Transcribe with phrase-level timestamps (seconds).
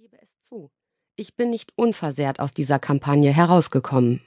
[0.00, 0.70] gebe es zu.
[1.16, 4.22] Ich bin nicht unversehrt aus dieser Kampagne herausgekommen.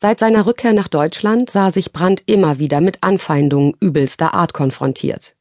[0.00, 5.36] Seit seiner Rückkehr nach Deutschland sah sich Brandt immer wieder mit Anfeindungen übelster Art konfrontiert.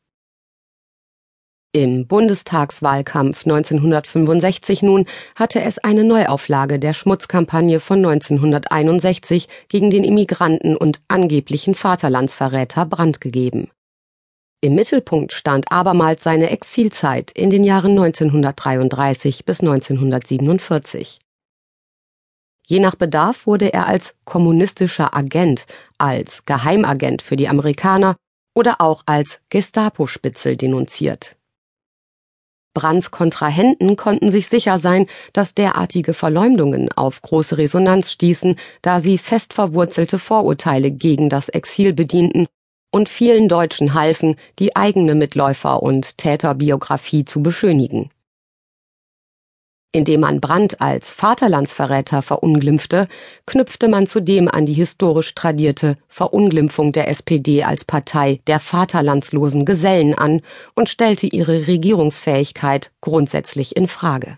[1.71, 5.05] Im Bundestagswahlkampf 1965 nun
[5.35, 13.21] hatte es eine Neuauflage der Schmutzkampagne von 1961 gegen den Immigranten und angeblichen Vaterlandsverräter Brandt
[13.21, 13.71] gegeben.
[14.63, 21.19] Im Mittelpunkt stand abermals seine Exilzeit in den Jahren 1933 bis 1947.
[22.67, 25.65] Je nach Bedarf wurde er als kommunistischer Agent,
[25.97, 28.15] als Geheimagent für die Amerikaner
[28.55, 31.35] oder auch als Gestapo-Spitzel denunziert.
[32.73, 39.17] Brands Kontrahenten konnten sich sicher sein, dass derartige Verleumdungen auf große Resonanz stießen, da sie
[39.17, 42.47] fest verwurzelte Vorurteile gegen das Exil bedienten
[42.93, 48.11] und vielen Deutschen halfen, die eigene Mitläufer und Täterbiografie zu beschönigen.
[49.91, 53.07] Indem man Brandt als Vaterlandsverräter verunglimpfte,
[53.45, 60.13] knüpfte man zudem an die historisch tradierte Verunglimpfung der SPD als Partei der vaterlandslosen Gesellen
[60.15, 60.41] an
[60.75, 64.37] und stellte ihre Regierungsfähigkeit grundsätzlich in Frage.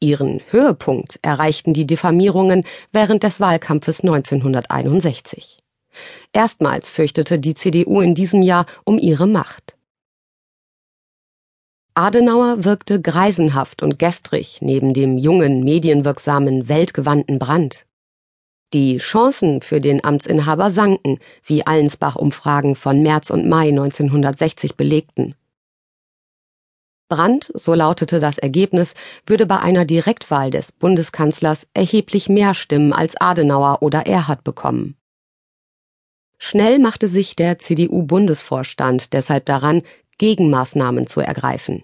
[0.00, 5.58] Ihren Höhepunkt erreichten die Diffamierungen während des Wahlkampfes 1961.
[6.32, 9.76] Erstmals fürchtete die CDU in diesem Jahr um ihre Macht.
[11.94, 17.86] Adenauer wirkte greisenhaft und gestrig neben dem jungen, medienwirksamen, weltgewandten Brandt.
[18.74, 25.34] Die Chancen für den Amtsinhaber sanken, wie Allensbach-Umfragen von März und Mai 1960 belegten.
[27.08, 28.92] Brandt, so lautete das Ergebnis,
[29.26, 34.97] würde bei einer Direktwahl des Bundeskanzlers erheblich mehr Stimmen als Adenauer oder Erhard bekommen.
[36.38, 39.82] Schnell machte sich der CDU-Bundesvorstand deshalb daran,
[40.18, 41.82] Gegenmaßnahmen zu ergreifen.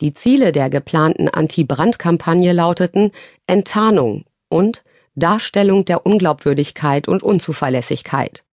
[0.00, 3.12] Die Ziele der geplanten Anti-Brand-Kampagne lauteten
[3.46, 8.44] Enttarnung und Darstellung der Unglaubwürdigkeit und Unzuverlässigkeit.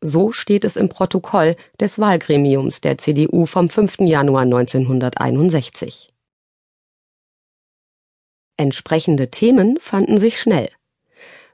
[0.00, 4.00] So steht es im Protokoll des Wahlgremiums der CDU vom 5.
[4.00, 6.12] Januar 1961.
[8.56, 10.70] Entsprechende Themen fanden sich schnell.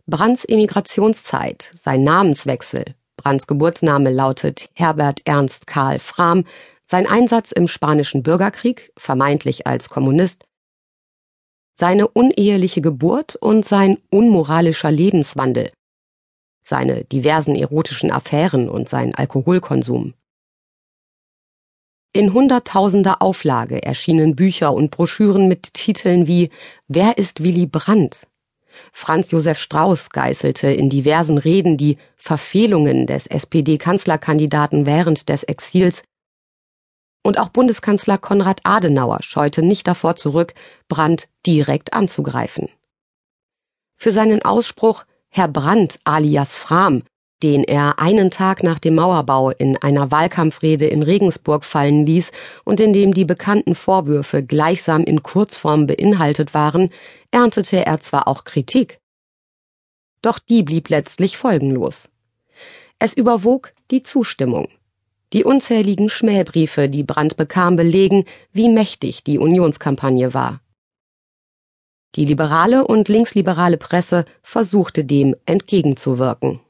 [0.07, 6.45] Brands Emigrationszeit, sein Namenswechsel, Brands Geburtsname lautet Herbert Ernst Karl Frahm,
[6.87, 10.45] sein Einsatz im Spanischen Bürgerkrieg, vermeintlich als Kommunist,
[11.75, 15.71] seine uneheliche Geburt und sein unmoralischer Lebenswandel,
[16.63, 20.15] seine diversen erotischen Affären und sein Alkoholkonsum.
[22.13, 26.51] In hunderttausender Auflage erschienen Bücher und Broschüren mit Titeln wie
[26.89, 28.27] Wer ist Willy Brandt?
[28.93, 36.03] Franz Josef Strauß geißelte in diversen Reden die Verfehlungen des SPD-Kanzlerkandidaten während des Exils
[37.23, 40.55] und auch Bundeskanzler Konrad Adenauer scheute nicht davor zurück,
[40.89, 42.69] Brandt direkt anzugreifen.
[43.97, 47.03] Für seinen Ausspruch Herr Brandt alias Frahm
[47.43, 52.33] den er einen Tag nach dem Mauerbau in einer Wahlkampfrede in Regensburg fallen ließ
[52.65, 56.91] und in dem die bekannten Vorwürfe gleichsam in Kurzform beinhaltet waren,
[57.31, 59.01] erntete er zwar auch Kritik,
[60.23, 62.09] doch die blieb letztlich folgenlos.
[62.99, 64.69] Es überwog die Zustimmung.
[65.33, 70.61] Die unzähligen Schmähbriefe, die Brandt bekam, belegen, wie mächtig die Unionskampagne war.
[72.17, 76.61] Die liberale und linksliberale Presse versuchte dem entgegenzuwirken.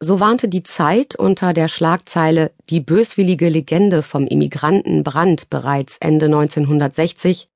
[0.00, 6.26] So warnte die Zeit unter der Schlagzeile Die böswillige Legende vom Immigranten Brandt bereits Ende
[6.26, 7.48] 1960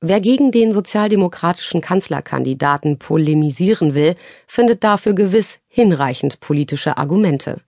[0.00, 4.14] Wer gegen den sozialdemokratischen Kanzlerkandidaten polemisieren will,
[4.46, 7.60] findet dafür gewiss hinreichend politische Argumente.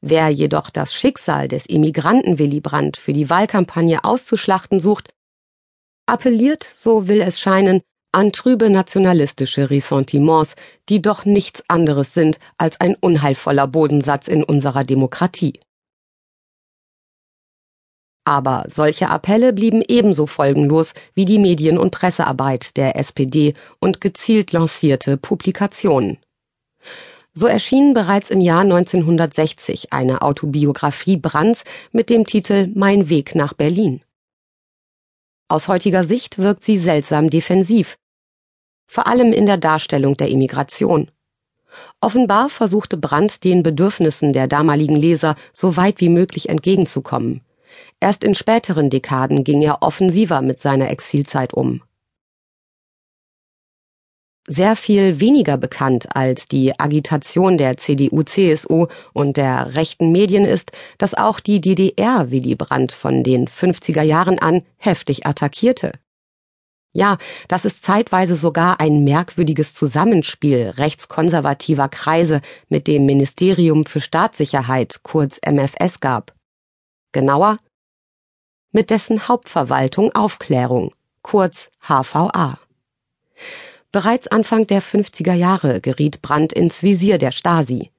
[0.00, 5.14] Wer jedoch das Schicksal des Immigranten Willy Brandt für die Wahlkampagne auszuschlachten sucht,
[6.06, 10.54] appelliert, so will es scheinen, an trübe nationalistische Ressentiments,
[10.88, 15.60] die doch nichts anderes sind als ein unheilvoller Bodensatz in unserer Demokratie.
[18.24, 24.52] Aber solche Appelle blieben ebenso folgenlos wie die Medien- und Pressearbeit der SPD und gezielt
[24.52, 26.18] lancierte Publikationen.
[27.32, 33.54] So erschien bereits im Jahr 1960 eine Autobiografie Brands mit dem Titel Mein Weg nach
[33.54, 34.02] Berlin.
[35.48, 37.96] Aus heutiger Sicht wirkt sie seltsam defensiv,
[38.86, 41.10] vor allem in der Darstellung der Immigration.
[42.02, 47.40] Offenbar versuchte Brandt den Bedürfnissen der damaligen Leser so weit wie möglich entgegenzukommen.
[47.98, 51.82] Erst in späteren Dekaden ging er offensiver mit seiner Exilzeit um.
[54.50, 61.12] Sehr viel weniger bekannt als die Agitation der CDU-CSU und der rechten Medien ist, dass
[61.12, 65.92] auch die DDR Willy Brandt von den 50er Jahren an heftig attackierte.
[66.94, 67.18] Ja,
[67.48, 72.40] dass es zeitweise sogar ein merkwürdiges Zusammenspiel rechtskonservativer Kreise
[72.70, 76.34] mit dem Ministerium für Staatssicherheit, kurz MFS, gab.
[77.12, 77.58] Genauer,
[78.72, 82.58] mit dessen Hauptverwaltung Aufklärung, kurz HVA.
[83.98, 87.90] Bereits Anfang der 50er Jahre geriet Brandt ins Visier der Stasi.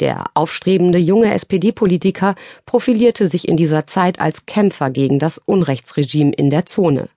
[0.00, 6.48] Der aufstrebende junge SPD-Politiker profilierte sich in dieser Zeit als Kämpfer gegen das Unrechtsregime in
[6.48, 7.10] der Zone.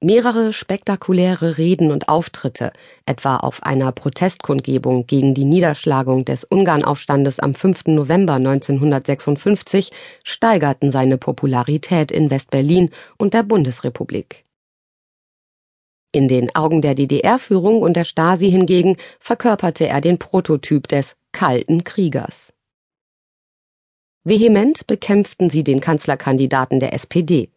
[0.00, 2.72] Mehrere spektakuläre Reden und Auftritte,
[3.06, 7.84] etwa auf einer Protestkundgebung gegen die Niederschlagung des Ungarnaufstandes am 5.
[7.86, 9.92] November 1956,
[10.24, 14.44] steigerten seine Popularität in Westberlin und der Bundesrepublik.
[16.14, 21.82] In den Augen der DDR-Führung und der Stasi hingegen verkörperte er den Prototyp des kalten
[21.82, 22.52] Kriegers.
[24.22, 27.50] Vehement bekämpften sie den Kanzlerkandidaten der SPD.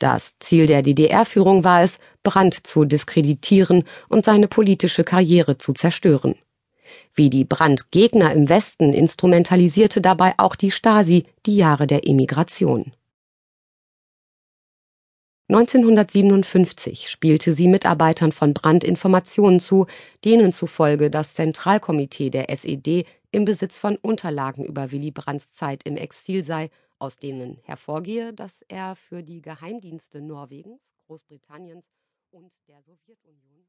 [0.00, 6.34] Das Ziel der DDR-Führung war es, Brandt zu diskreditieren und seine politische Karriere zu zerstören.
[7.14, 12.92] Wie die Brandt-Gegner im Westen instrumentalisierte dabei auch die Stasi die Jahre der Emigration.
[15.52, 19.86] 1957 spielte sie Mitarbeitern von Brandt Informationen zu,
[20.24, 25.96] denen zufolge das Zentralkomitee der SED im Besitz von Unterlagen über Willy Brandts Zeit im
[25.96, 26.70] Exil sei
[27.00, 31.84] aus denen hervorgehe, dass er für die Geheimdienste Norwegens, Großbritanniens
[32.30, 33.66] und der Sowjetunion